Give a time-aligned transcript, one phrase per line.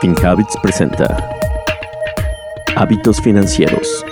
[0.00, 1.30] FinHabits presenta
[2.76, 4.04] Hábitos Financieros.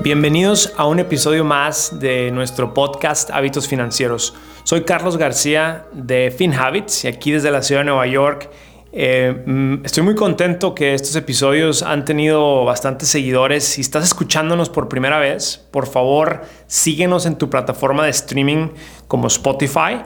[0.00, 4.34] Bienvenidos a un episodio más de nuestro podcast Hábitos Financieros.
[4.64, 8.48] Soy Carlos García de FinHabits y aquí desde la ciudad de Nueva York.
[8.90, 13.64] Eh, mm, estoy muy contento que estos episodios han tenido bastantes seguidores.
[13.64, 18.68] Si estás escuchándonos por primera vez, por favor síguenos en tu plataforma de streaming
[19.08, 20.00] como Spotify,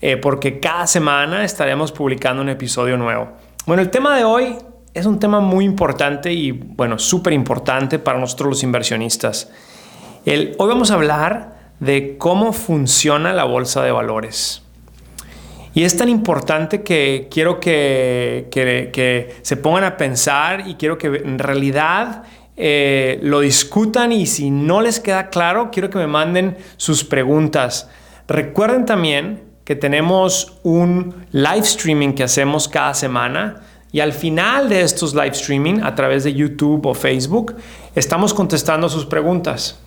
[0.00, 3.32] eh, porque cada semana estaremos publicando un episodio nuevo.
[3.64, 4.56] Bueno, el tema de hoy
[4.92, 9.52] es un tema muy importante y, bueno, súper importante para nosotros los inversionistas.
[10.26, 14.62] hoy vamos a hablar de cómo funciona la bolsa de valores.
[15.74, 21.06] Y es tan importante que quiero que, que, se pongan a pensar y quiero que
[21.06, 22.24] en realidad
[22.56, 27.88] eh, lo discutan y si no les queda claro, quiero que me manden sus preguntas.
[28.26, 34.82] Recuerden también que tenemos un live streaming que hacemos cada semana y al final de
[34.82, 37.56] estos live streaming a través de YouTube o Facebook
[37.94, 39.80] estamos contestando sus preguntas.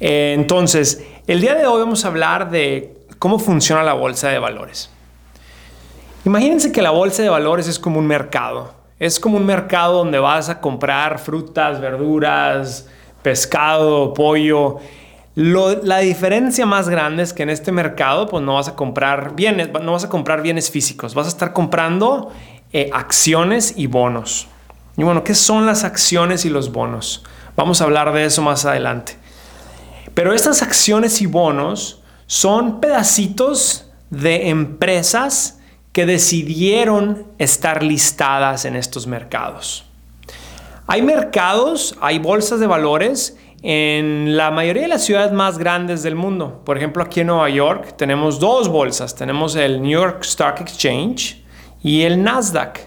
[0.00, 4.40] Eh, entonces, el día de hoy vamos a hablar de cómo funciona la bolsa de
[4.40, 4.90] valores.
[6.24, 8.74] Imagínense que la bolsa de valores es como un mercado.
[8.98, 12.88] Es como un mercado donde vas a comprar frutas, verduras,
[13.22, 14.78] pescado, pollo
[15.36, 19.70] la diferencia más grande es que en este mercado pues no vas a comprar bienes,
[19.70, 22.32] no vas a comprar bienes físicos, vas a estar comprando
[22.72, 24.48] eh, acciones y bonos.
[24.96, 27.22] Y bueno, ¿qué son las acciones y los bonos?
[27.54, 29.18] Vamos a hablar de eso más adelante.
[30.14, 35.58] Pero estas acciones y bonos son pedacitos de empresas
[35.92, 39.84] que decidieron estar listadas en estos mercados.
[40.86, 46.14] Hay mercados, hay bolsas de valores en la mayoría de las ciudades más grandes del
[46.14, 46.62] mundo.
[46.64, 49.14] Por ejemplo, aquí en Nueva York tenemos dos bolsas.
[49.14, 51.42] Tenemos el New York Stock Exchange
[51.82, 52.80] y el Nasdaq.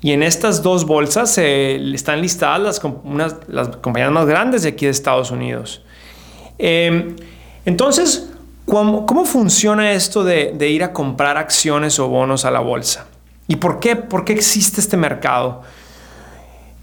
[0.00, 2.80] Y en estas dos bolsas están listadas
[3.48, 5.82] las, compañías más grandes de aquí de Estados Unidos.
[6.56, 7.16] Em,
[7.64, 8.30] entonces,
[8.66, 13.06] ¿cómo, ¿cómo, funciona esto de, de, ir a comprar acciones o bonos a la bolsa?
[13.48, 15.62] ¿Y por qué, por qué existe este mercado?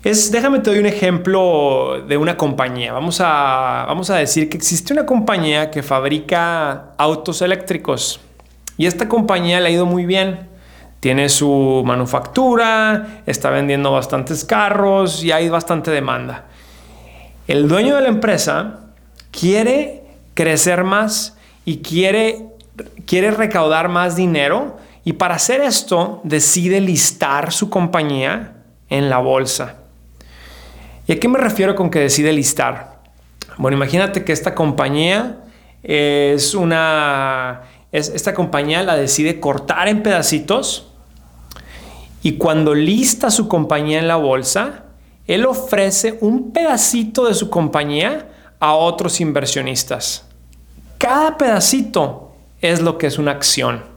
[0.06, 2.94] Es, déjame te doy un ejemplo de una compañía.
[2.94, 8.20] Vamos a, vamos a decir que existe una compañía que fabrica autos eléctricos
[8.78, 10.48] y esta compañía le ha ido muy bien.
[11.00, 16.46] Tiene su manufactura, está vendiendo bastantes carros y hay bastante demanda.
[17.48, 18.82] El dueño de la empresa
[19.32, 20.04] quiere
[20.36, 22.50] crecer más y quiere,
[23.08, 28.58] quiere recaudar más dinero y para hacer esto decide listar su compañía
[28.88, 29.78] en la bolsa.
[31.08, 33.00] ¿Y a qué me refiero con que decide listar?
[33.58, 35.38] Bueno, imagínate que esta compañía
[35.84, 37.62] es una...
[37.92, 40.92] esta compañía la decide cortar en pedacitos
[42.26, 44.86] y cuando lista su compañía en la bolsa,
[45.28, 48.30] él ofrece un pedacito de su compañía
[48.60, 50.26] a otros inversionistas.
[50.98, 53.95] Cada pedacito es lo que es una acción.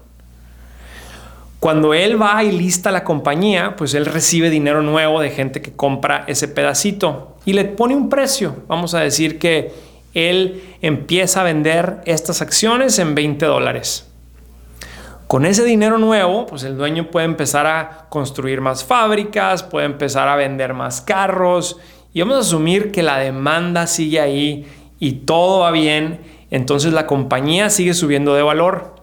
[1.61, 5.73] Cuando él va y lista la compañía, pues él recibe dinero nuevo de gente que
[5.73, 8.63] compra ese pedacito y le pone un precio.
[8.69, 9.73] Vamos a decir que
[10.15, 14.09] él empieza a vender estas acciones en 20 dólares.
[15.27, 20.29] Con ese dinero nuevo, pues el dueño puede empezar a construir más fábricas, puede empezar
[20.29, 21.79] a vender más carros
[22.15, 24.65] y vamos a asumir que la demanda sigue ahí
[25.01, 26.21] y todo va bien,
[26.51, 28.98] entonces la compañía sigue subiendo de valor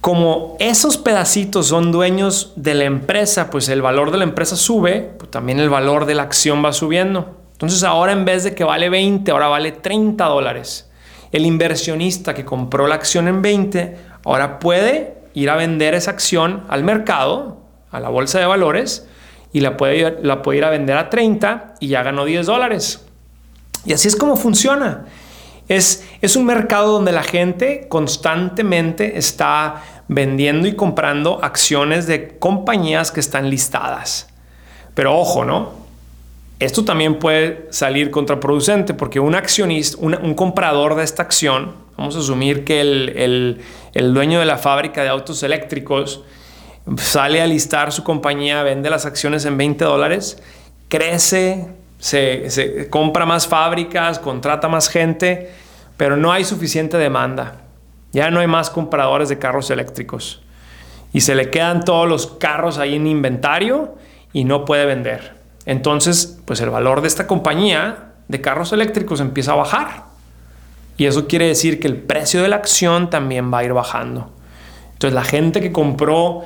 [0.00, 5.12] como esos pedacitos son dueños de la empresa, pues el valor de la empresa sube,
[5.18, 7.36] pues también el valor de la acción va subiendo.
[7.52, 10.88] Entonces ahora en vez de que vale 20, ahora vale 30 dólares.
[11.32, 16.64] El inversionista que compró la acción en 20, ahora puede ir a vender esa acción
[16.68, 17.58] al mercado,
[17.90, 19.06] a la bolsa de valores,
[19.52, 23.04] y la puede, la puede ir a vender a 30 y ya ganó 10 dólares.
[23.84, 25.04] Y así es como funciona.
[25.70, 33.20] Es, un mercado donde la gente constantemente está vendiendo y comprando acciones de compañías que
[33.20, 34.28] están listadas.
[34.94, 35.70] Pero ojo, ¿no?
[36.58, 42.18] Esto también puede salir contraproducente porque un accionista, un, comprador de esta acción, vamos a
[42.18, 46.24] asumir que el, dueño de la fábrica de autos eléctricos
[46.96, 50.42] sale a listar su compañía, vende las acciones en 20 dólares,
[50.88, 51.68] crece,
[52.00, 55.59] se, compra más fábricas, contrata más gente,
[56.00, 57.56] pero no hay suficiente demanda.
[58.12, 60.40] Ya no hay más compradores de carros eléctricos.
[61.12, 63.96] Y se le quedan todos los carros ahí en inventario
[64.32, 65.34] y no puede vender.
[65.66, 70.04] Entonces, pues el valor de esta compañía de carros eléctricos empieza a bajar.
[70.96, 74.32] Y eso quiere decir que el precio de la acción también va a ir bajando.
[74.94, 76.44] Entonces la gente que compró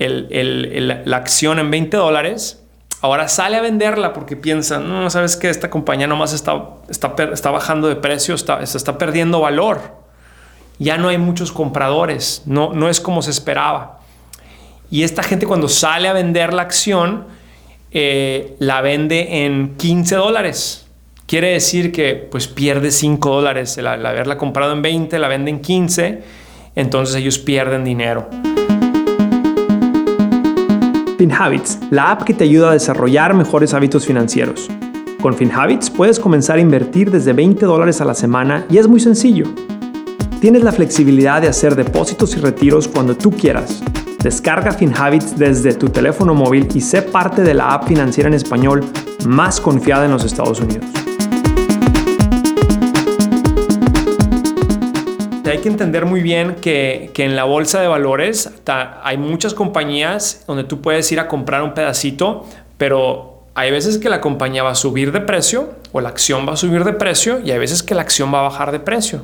[0.00, 2.64] la acción en 20 dólares,
[3.00, 7.50] ahora sale a venderla porque piensa, no, sabes que esta compañía nomás está, está, está
[7.50, 9.96] bajando de precio, está, está perdiendo valor.
[10.78, 13.98] Ya no hay muchos compradores, no, no es como se esperaba.
[14.90, 17.26] Y esta gente cuando sale a vender la acción,
[17.90, 20.86] eh, la vende en 15 dólares.
[21.26, 23.76] Quiere decir que pues pierde 5 dólares.
[23.76, 26.22] El, haberla comprado en 20, la vende en 15,
[26.74, 28.28] entonces ellos pierden dinero.
[31.18, 34.70] FinHabits, la app que te ayuda a desarrollar mejores hábitos financieros.
[35.20, 39.00] Con FinHabits puedes comenzar a invertir desde 20 dólares a la semana y es muy
[39.00, 39.46] sencillo.
[40.40, 43.82] Tienes la flexibilidad de hacer depósitos y retiros cuando tú quieras
[44.22, 48.84] Descarga FinHabits desde tu teléfono móvil y sé parte de la app financiera en español
[49.24, 50.86] más confiada en los Estados Unidos.
[55.48, 60.64] Hay que entender muy bien que, en la bolsa de valores hay muchas compañías donde
[60.64, 62.46] tú puedes ir a comprar un pedacito,
[62.76, 66.52] pero hay veces que la compañía va a subir de precio o la acción va
[66.52, 69.22] a subir de precio y hay veces que la acción va a bajar de precio.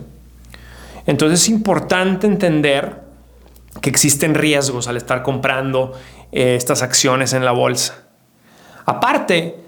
[1.06, 3.02] Entonces es importante entender
[3.82, 5.92] que existen riesgos al estar comprando
[6.32, 8.04] eh, estas acciones en la bolsa.
[8.86, 9.63] Aparte,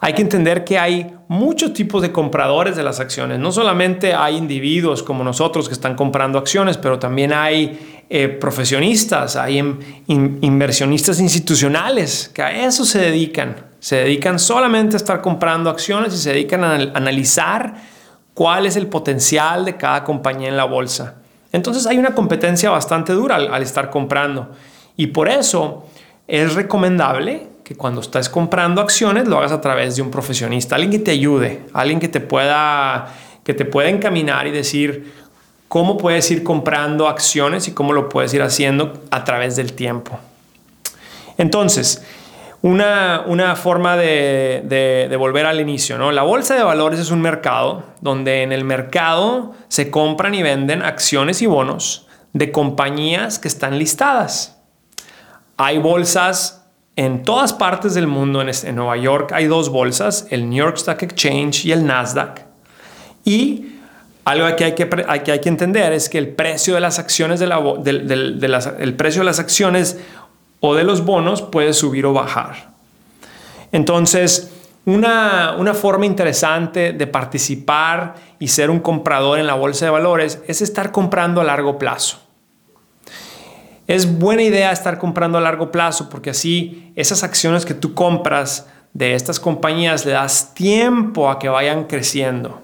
[0.00, 3.38] hay que entender que hay muchos tipos de compradores de las acciones.
[3.38, 9.36] No solamente hay individuos como nosotros que están comprando acciones, pero también hay eh, profesionistas,
[9.36, 9.58] hay
[10.06, 13.66] inversionistas institucionales que a eso se dedican.
[13.80, 17.74] Se dedican solamente a estar comprando acciones y se dedican a analizar
[18.34, 21.16] cuál es el potencial de cada compañía en la bolsa.
[21.52, 24.50] Entonces hay una competencia bastante dura al, estar comprando.
[24.96, 25.86] Y por eso
[26.26, 30.90] es recomendable que cuando estés comprando acciones lo hagas a través de un profesionista, alguien
[30.90, 33.12] que te ayude, alguien que te pueda,
[33.44, 35.12] que te pueda encaminar y decir
[35.68, 40.18] cómo puedes ir comprando acciones y cómo lo puedes ir haciendo a través del tiempo.
[41.36, 42.02] Entonces,
[42.62, 45.98] una, forma de, volver al inicio.
[45.98, 46.10] ¿no?
[46.10, 50.80] La bolsa de valores es un mercado donde en el mercado se compran y venden
[50.80, 54.58] acciones y bonos de compañías que están listadas.
[55.58, 56.58] Hay bolsas
[56.98, 58.42] en todas partes del mundo.
[58.42, 62.40] En, Nueva York hay dos bolsas, el New York Stock Exchange y el Nasdaq.
[63.24, 63.66] Y
[64.24, 68.94] algo que hay que, hay que entender es que el precio de las acciones el
[68.96, 69.98] precio de las acciones
[70.58, 72.70] o de los bonos puede subir o bajar.
[73.70, 74.50] Entonces,
[74.84, 80.62] una, forma interesante de participar y ser un comprador en la bolsa de valores es
[80.62, 82.27] estar comprando a largo plazo.
[83.88, 88.66] Es buena idea estar comprando a largo plazo porque así esas acciones que tú compras
[88.92, 92.60] de estas compañías le das tiempo a que vayan creciendo.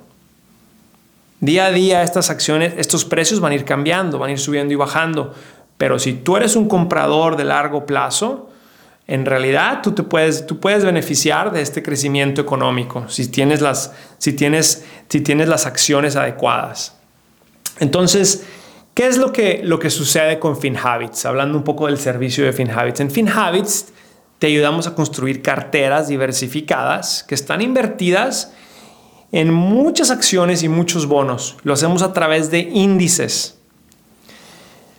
[1.41, 4.75] Día a día estas acciones, estos precios van a ir cambiando, van a ir subiendo
[4.75, 5.35] y bajando,
[5.79, 8.51] pero si tú eres un comprador de largo plazo,
[9.07, 13.93] en realidad tú, te puedes, tú puedes beneficiar de este crecimiento económico si tienes las,
[14.19, 16.97] si tienes, si tienes las acciones adecuadas.
[17.81, 18.45] Entonces,
[18.95, 21.27] ¿qué es lo que, lo que sucede con FinHabits?
[21.27, 23.01] Hablando un poco del servicio de FinHabits.
[23.01, 23.93] En FinHabits
[24.39, 28.53] te ayudamos a construir carteras diversificadas que están invertidas
[29.33, 31.57] en muchas acciones y muchos bonos.
[31.65, 33.59] Lo hacemos a través de índices.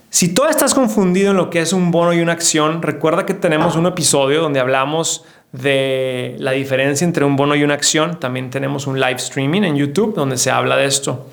[0.10, 3.34] Si tú estás confundido en lo que es un bono y una acción, recuerda que
[3.34, 8.20] tenemos un episodio donde hablamos de la diferencia entre un bono y una acción.
[8.20, 11.28] También tenemos un live streaming en YouTube donde se habla de esto.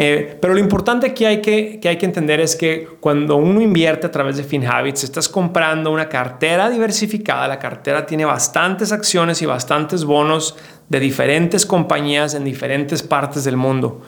[0.00, 3.60] Eh, pero lo importante que hay que, que hay que entender es que cuando uno
[3.60, 7.48] invierte a través de FinHabits, estás comprando una cartera diversificada.
[7.48, 10.54] La cartera tiene bastantes acciones y bastantes bonos
[10.88, 14.02] de diferentes compañías en diferentes partes del mundo.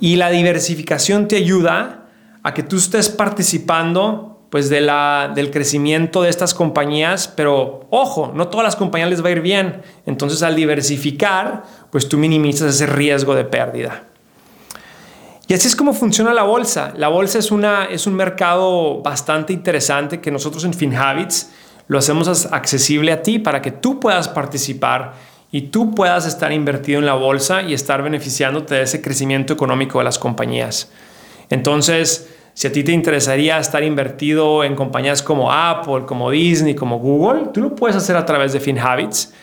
[0.00, 2.10] Y la diversificación te ayuda
[2.42, 8.32] a que tú estés participando pues de la, del crecimiento de estas compañías, pero ojo,
[8.34, 9.80] no todas las compañías les va a ir bien.
[10.04, 14.08] Entonces al diversificar, pues tú minimizas ese riesgo de pérdida.
[15.46, 16.92] Y así es como funciona la bolsa.
[16.96, 21.50] La bolsa es, un mercado bastante interesante que nosotros en FinHabits
[21.86, 25.12] lo hacemos accesible a ti para que tú puedas participar
[25.52, 29.98] y tú puedas estar invertido en la bolsa y estar beneficiándote de ese crecimiento económico
[29.98, 30.90] de las compañías.
[31.50, 36.98] Entonces, si a ti te interesaría estar invertido en compañías como Apple, como Disney, como
[36.98, 39.34] Google, tú lo puedes hacer a través de FinHabits,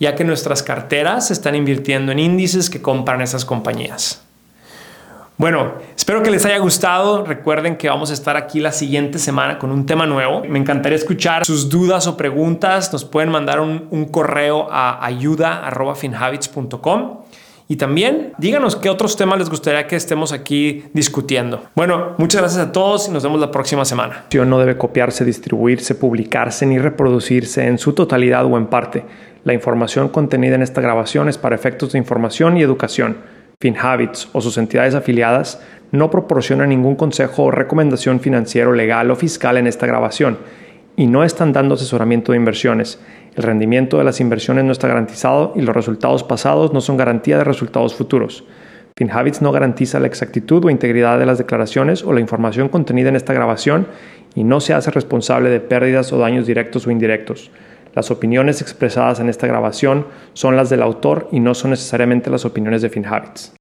[0.00, 4.22] ya que nuestras carteras están invirtiendo en índices que compran esas compañías.
[5.40, 7.24] Bueno, espero que les haya gustado.
[7.24, 10.42] Recuerden que vamos a estar aquí la siguiente semana con un tema nuevo.
[10.46, 12.92] Me encantaría escuchar sus dudas o preguntas.
[12.92, 17.20] Nos pueden mandar un, correo a ayuda.finhabits.com
[17.68, 21.62] Y también díganos qué otros temas les gustaría que estemos aquí discutiendo.
[21.74, 24.26] Bueno, muchas gracias a todos y nos vemos la próxima semana.
[24.34, 29.06] No debe copiarse, distribuirse, publicarse ni reproducirse en su totalidad o en parte.
[29.44, 33.39] La información contenida en esta grabación es para efectos de información y educación.
[33.62, 35.60] FinHabits o sus entidades afiliadas
[35.92, 40.38] no proporcionan ningún consejo o recomendación financiero, legal o fiscal en esta grabación
[40.96, 42.98] y no están dando asesoramiento de inversiones.
[43.36, 47.36] El rendimiento de las inversiones no está garantizado y los resultados pasados no son garantía
[47.36, 48.44] de resultados futuros.
[48.96, 53.16] FinHabits no garantiza la exactitud o integridad de las declaraciones o la información contenida en
[53.16, 53.88] esta grabación
[54.34, 57.50] y no se hace responsable de pérdidas o daños directos o indirectos.
[57.94, 62.44] Las opiniones expresadas en esta grabación son las del autor y no son necesariamente las
[62.44, 63.54] opiniones de FinHabits.